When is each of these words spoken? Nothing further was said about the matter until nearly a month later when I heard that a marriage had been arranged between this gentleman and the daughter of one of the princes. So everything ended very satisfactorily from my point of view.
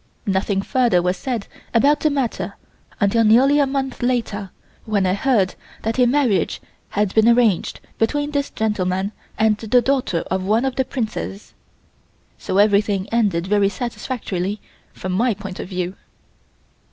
Nothing 0.25 0.63
further 0.63 0.99
was 0.99 1.15
said 1.15 1.45
about 1.75 1.99
the 1.99 2.09
matter 2.09 2.55
until 2.99 3.23
nearly 3.23 3.59
a 3.59 3.67
month 3.67 4.01
later 4.01 4.49
when 4.85 5.05
I 5.05 5.13
heard 5.13 5.53
that 5.83 5.99
a 5.99 6.07
marriage 6.07 6.59
had 6.89 7.13
been 7.13 7.29
arranged 7.29 7.79
between 7.99 8.31
this 8.31 8.49
gentleman 8.49 9.11
and 9.37 9.57
the 9.57 9.79
daughter 9.79 10.21
of 10.31 10.41
one 10.43 10.65
of 10.65 10.75
the 10.75 10.85
princes. 10.85 11.53
So 12.39 12.57
everything 12.57 13.09
ended 13.11 13.45
very 13.45 13.69
satisfactorily 13.69 14.59
from 14.91 15.11
my 15.11 15.35
point 15.35 15.59
of 15.59 15.69
view. 15.69 15.95